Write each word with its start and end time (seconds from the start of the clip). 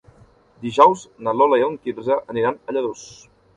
Dijous 0.63 1.03
na 1.27 1.35
Lola 1.43 1.61
i 1.61 1.67
en 1.67 1.77
Quirze 1.85 2.19
aniran 2.35 2.61
a 2.67 2.79
Lladurs. 2.79 3.07